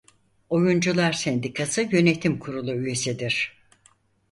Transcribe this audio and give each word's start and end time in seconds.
Oyuncular 0.49 1.13
Sendikası 1.13 1.81
yönetim 1.91 2.39
kurulu 2.39 2.73
üyesidir. 2.73 3.61